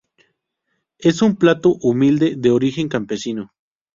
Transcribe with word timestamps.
Es 0.97 1.21
un 1.21 1.35
plato 1.35 1.75
humilde 1.79 2.33
de 2.35 2.49
origen 2.49 2.89
campesino. 2.89 3.51